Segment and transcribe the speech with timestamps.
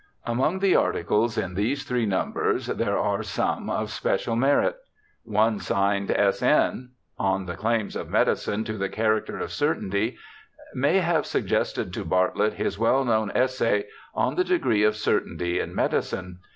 [0.25, 4.77] Among the articles in these three numbers there are some of special merit.
[5.25, 6.41] One signed S.
[6.41, 6.89] N.,
[7.19, 10.17] On the Claims of Medicine to the Character of Certainty,
[10.73, 13.83] may have sug gested to Bartlett his well known essay,
[14.15, 16.39] On the Degree of Certainty in Medicine.